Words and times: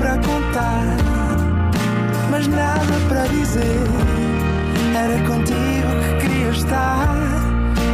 para 0.00 0.16
contar, 0.16 0.96
mas 2.30 2.46
nada 2.46 2.80
para 3.06 3.26
dizer. 3.26 3.86
Era 4.96 5.18
contigo 5.26 6.18
que 6.18 6.26
queria 6.26 6.48
estar, 6.48 7.14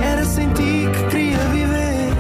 era 0.04 0.24
sem 0.24 0.48
ti 0.50 0.88
que 0.92 1.10
queria 1.10 1.38
viver. 1.48 2.14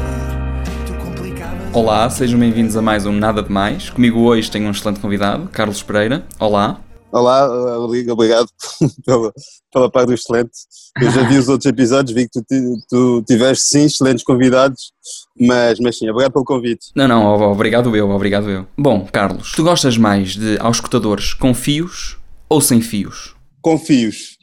Tu 0.86 0.92
complicavas. 0.94 1.72
Olá, 1.72 2.10
sejam 2.10 2.38
bem-vindos 2.40 2.76
a 2.76 2.82
mais 2.82 3.06
um 3.06 3.12
Nada 3.12 3.44
de 3.44 3.52
Mais. 3.52 3.88
Comigo 3.88 4.22
hoje 4.22 4.50
tenho 4.50 4.66
um 4.66 4.72
excelente 4.72 4.98
convidado, 4.98 5.48
Carlos 5.52 5.84
Pereira. 5.84 6.24
Olá. 6.40 6.80
Olá, 7.16 7.46
Rodrigo, 7.76 8.12
obrigado 8.12 8.46
pela, 9.06 9.32
pela 9.72 9.90
parte 9.90 10.08
do 10.08 10.14
excelente. 10.14 10.50
Eu 11.00 11.10
já 11.10 11.26
vi 11.26 11.38
os 11.38 11.48
outros 11.48 11.64
episódios, 11.64 12.14
vi 12.14 12.28
que 12.28 12.42
tu, 12.42 12.76
tu 12.90 13.22
tiveste 13.26 13.64
sim 13.64 13.84
excelentes 13.84 14.22
convidados, 14.22 14.92
mas, 15.40 15.78
mas 15.80 15.96
sim, 15.96 16.10
obrigado 16.10 16.32
pelo 16.34 16.44
convite. 16.44 16.88
Não, 16.94 17.08
não, 17.08 17.24
obrigado 17.50 17.96
eu, 17.96 18.10
obrigado 18.10 18.50
eu. 18.50 18.66
Bom, 18.76 19.06
Carlos, 19.10 19.52
tu 19.52 19.62
gostas 19.62 19.96
mais 19.96 20.36
de 20.36 20.58
auscultadores 20.60 21.32
com 21.32 21.54
fios 21.54 22.18
ou 22.50 22.60
sem 22.60 22.82
fios? 22.82 23.34
Com 23.62 23.78
fios, 23.78 24.36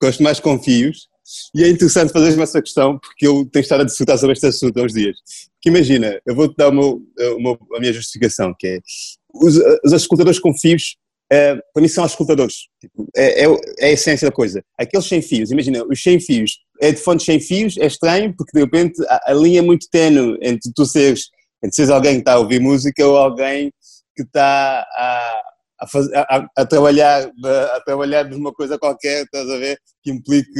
gosto 0.00 0.22
mais 0.22 0.38
com 0.38 0.56
fios, 0.62 1.08
e 1.52 1.64
é 1.64 1.68
interessante 1.68 2.12
fazeres-me 2.12 2.44
essa 2.44 2.62
questão 2.62 2.96
porque 2.98 3.26
eu 3.26 3.44
tenho 3.50 3.62
estado 3.64 3.80
a 3.80 3.84
discutir 3.84 4.16
sobre 4.18 4.34
este 4.34 4.46
assunto 4.46 4.78
há 4.78 4.84
uns 4.84 4.92
dias. 4.92 5.16
Porque 5.54 5.68
imagina, 5.68 6.16
eu 6.24 6.34
vou-te 6.36 6.54
dar 6.56 6.68
o 6.68 6.72
meu- 6.72 7.02
o 7.36 7.42
meu- 7.42 7.58
a 7.76 7.80
minha 7.80 7.92
justificação, 7.92 8.54
que 8.56 8.66
é 8.68 8.78
os, 9.34 9.56
os 9.84 9.92
auscultadores 9.92 10.38
com 10.38 10.52
fios, 10.56 10.94
eh, 11.32 11.56
para 11.72 11.82
mim 11.82 11.88
são 11.88 12.04
auscultadores, 12.04 12.68
Tipo, 12.80 13.06
é, 13.16 13.44
é, 13.44 13.46
é 13.80 13.86
a 13.86 13.92
essência 13.92 14.28
da 14.28 14.34
coisa. 14.34 14.62
Aqueles 14.78 15.06
sem 15.06 15.20
fios, 15.22 15.50
imagina, 15.50 15.84
os 15.84 16.02
sem 16.02 16.20
fios, 16.20 16.58
é 16.80 16.92
de 16.92 16.98
fontes 16.98 17.24
sem 17.26 17.40
fios, 17.40 17.76
é 17.78 17.86
estranho 17.86 18.34
porque 18.36 18.52
de 18.56 18.60
repente 18.64 19.02
a, 19.08 19.30
a 19.32 19.34
linha 19.34 19.60
é 19.60 19.62
muito 19.62 19.86
tenue 19.90 20.38
entre 20.42 20.70
tu 20.74 20.84
seres, 20.84 21.28
entre 21.62 21.74
seres 21.76 21.90
alguém 21.90 22.14
que 22.14 22.18
está 22.20 22.34
a 22.34 22.38
ouvir 22.38 22.60
música 22.60 23.06
ou 23.06 23.16
alguém 23.16 23.72
que 24.16 24.22
está 24.22 24.86
a, 24.96 25.40
a, 25.80 25.86
a- 26.36 26.46
a- 26.58 26.66
trabalhar, 26.66 27.28
a 27.74 27.80
trabalhar 27.80 28.24
numa 28.28 28.52
coisa 28.52 28.78
qualquer, 28.78 29.24
estás 29.24 29.48
a 29.48 29.56
ver, 29.58 29.78
que 30.02 30.10
implique, 30.10 30.52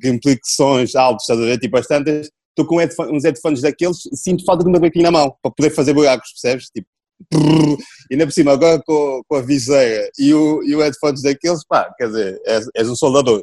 que 0.00 0.08
implique 0.08 0.40
sons 0.44 0.94
altos, 0.96 1.22
estás 1.24 1.38
a 1.40 1.44
ver, 1.44 1.58
tipo 1.58 1.76
as 1.76 1.86
tantas, 1.86 2.30
estou 2.50 2.66
com 2.66 2.78
headphone- 2.78 3.14
uns 3.16 3.22
headphones 3.24 3.60
daqueles, 3.60 3.98
sinto 4.14 4.44
falta 4.44 4.64
de 4.64 4.70
uma 4.70 4.80
bequinha 4.80 5.04
na 5.04 5.10
mão, 5.10 5.36
para 5.42 5.52
poder 5.52 5.70
fazer 5.70 5.92
buracos, 5.92 6.32
percebes? 6.32 6.66
Tipo, 6.74 6.88
e 7.32 8.14
ainda 8.14 8.26
por 8.26 8.32
cima, 8.32 8.52
agora 8.52 8.82
com, 8.84 9.22
com 9.26 9.36
a 9.36 9.42
viseira 9.42 10.08
e 10.18 10.32
o, 10.34 10.62
e 10.62 10.74
o 10.74 10.80
headphones 10.80 11.22
daqueles, 11.22 11.64
pá, 11.66 11.92
quer 11.96 12.08
dizer, 12.08 12.40
és, 12.44 12.68
és 12.74 12.88
um 12.88 12.96
soldador. 12.96 13.42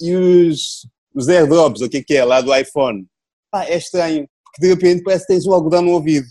E 0.00 0.14
os, 0.14 0.86
os 1.14 1.28
airdrops, 1.28 1.80
o 1.80 1.88
que 1.88 1.98
é 1.98 2.02
que 2.02 2.14
é, 2.14 2.24
lá 2.24 2.40
do 2.40 2.54
iPhone, 2.54 3.06
pá, 3.50 3.64
é 3.64 3.76
estranho, 3.76 4.28
porque 4.44 4.60
de 4.60 4.68
repente 4.68 5.02
parece 5.02 5.26
que 5.26 5.32
tens 5.32 5.46
um 5.46 5.52
algodão 5.52 5.82
no 5.82 5.92
ouvido. 5.92 6.26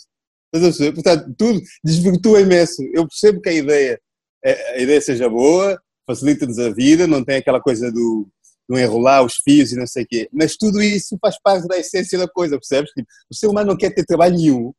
Portanto, 0.93 1.33
tudo 1.35 1.59
desvirtua 1.83 2.41
imenso. 2.41 2.83
Eu 2.93 3.07
percebo 3.07 3.41
que 3.41 3.49
a 3.49 3.53
ideia, 3.53 3.99
a 4.45 4.77
ideia 4.77 5.01
seja 5.01 5.27
boa, 5.27 5.81
facilita-nos 6.05 6.59
a 6.59 6.69
vida, 6.69 7.07
não 7.07 7.23
tem 7.23 7.37
aquela 7.37 7.59
coisa 7.59 7.91
do, 7.91 8.27
do 8.69 8.77
enrolar 8.77 9.25
os 9.25 9.37
fios 9.43 9.71
e 9.71 9.75
não 9.75 9.87
sei 9.87 10.03
o 10.03 10.07
quê, 10.07 10.29
mas 10.31 10.55
tudo 10.57 10.81
isso 10.81 11.17
faz 11.19 11.41
parte 11.41 11.67
da 11.67 11.77
essência 11.77 12.19
da 12.19 12.27
coisa, 12.27 12.57
percebes? 12.57 12.91
Tipo, 12.91 13.07
o 13.31 13.35
ser 13.35 13.47
humano 13.47 13.71
não 13.71 13.77
quer 13.77 13.91
ter 13.95 14.05
trabalho 14.05 14.35
nenhum 14.35 14.73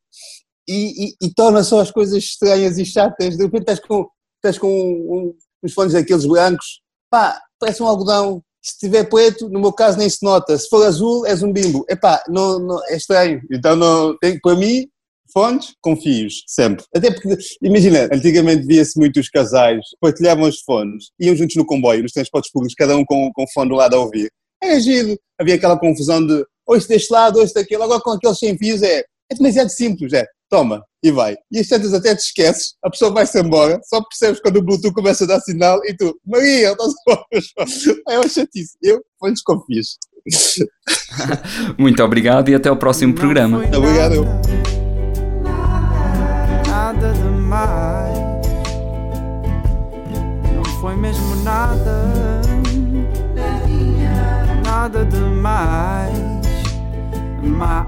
e, 0.68 1.14
e, 1.22 1.34
torna 1.34 1.62
só 1.62 1.80
as 1.80 1.90
coisas 1.90 2.22
estranhas 2.22 2.78
e 2.78 2.84
chatas. 2.84 3.36
De 3.36 3.44
repente 3.44 3.62
estás 3.62 3.80
com, 3.80 4.06
estás 4.36 4.58
com 4.58 4.68
um- 4.68 5.34
uns 5.62 5.72
fones 5.72 5.92
daqueles 5.92 6.26
brancos, 6.26 6.80
pá, 7.10 7.40
parece 7.58 7.82
um 7.82 7.86
algodão. 7.86 8.42
Se 8.62 8.72
estiver 8.72 9.04
preto, 9.08 9.48
no 9.50 9.60
meu 9.60 9.72
caso 9.72 9.98
nem 9.98 10.08
se 10.08 10.22
nota. 10.22 10.56
Se 10.56 10.68
for 10.68 10.86
azul, 10.86 11.26
és 11.26 11.42
um 11.42 11.52
bimbo. 11.52 11.84
Epá, 11.88 12.22
não, 12.28 12.58
não, 12.58 12.80
é 12.88 12.96
estranho. 12.96 13.42
Então, 13.50 13.76
não, 13.76 14.16
tem, 14.18 14.40
para 14.40 14.56
mim, 14.56 14.86
fones 15.34 15.74
com 15.82 15.94
fios, 15.96 16.44
sempre. 16.46 16.82
Até 16.94 17.10
porque, 17.10 17.36
imagina, 17.62 18.08
antigamente 18.10 18.66
via-se 18.66 18.98
muito 18.98 19.20
os 19.20 19.28
casais, 19.28 19.80
partilhavam 20.00 20.48
os 20.48 20.60
fones, 20.60 21.10
iam 21.20 21.36
juntos 21.36 21.56
no 21.56 21.66
comboio, 21.66 22.02
nos 22.02 22.12
transportes 22.12 22.50
públicos, 22.50 22.74
cada 22.74 22.96
um 22.96 23.04
com, 23.04 23.30
com 23.34 23.42
o 23.42 23.52
fone 23.52 23.68
do 23.68 23.76
lado 23.76 23.96
a 23.96 24.00
ouvir. 24.00 24.30
Era 24.62 24.80
giro. 24.80 25.19
Havia 25.38 25.56
aquela 25.56 25.78
confusão 25.78 26.26
de 26.26 26.42
ouço 26.66 26.88
deste 26.88 27.12
lado, 27.12 27.41
ouço 27.41 27.53
daquele. 27.53 27.82
Agora 27.82 28.00
com 28.00 28.12
aqueles 28.12 28.38
sem 28.38 28.56
fios 28.56 28.82
é, 28.82 29.00
é 29.30 29.34
demasiado 29.34 29.69
simples, 29.69 30.12
é. 30.12 30.24
Toma, 30.50 30.84
e 31.03 31.10
vai. 31.10 31.37
E 31.53 31.59
as 31.59 31.69
tantas 31.69 31.93
até 31.93 32.15
te 32.15 32.21
esqueces, 32.21 32.75
a 32.82 32.91
pessoa 32.91 33.12
vai-se 33.12 33.38
embora, 33.38 33.78
só 33.84 34.03
percebes 34.03 34.41
quando 34.41 34.56
o 34.56 34.62
Bluetooth 34.62 34.94
começa 34.94 35.25
a 35.25 35.27
dar 35.27 35.41
sinal 35.41 35.78
e 35.84 35.94
tu, 35.94 36.19
Maria, 36.27 36.72
estás 36.72 36.94
a 38.09 38.12
É 38.12 38.19
uma 38.19 38.28
chatice. 38.28 38.77
Eu, 38.83 39.03
fones 39.19 39.43
com 39.43 39.60
fios. 39.62 39.99
Muito 41.78 42.03
obrigado 42.03 42.49
e 42.49 42.54
até 42.54 42.71
ao 42.71 42.77
próximo 42.77 43.15
programa. 43.15 43.59
Obrigado. 43.59 44.15
eu. 44.15 44.25
Nada 46.66 47.12
demais. 47.12 48.19
Não 50.54 50.65
foi 50.81 50.97
mesmo 50.97 51.37
nada. 51.43 52.41
Nada 54.65 55.04
demais. 55.04 56.19
Mais. 57.43 57.84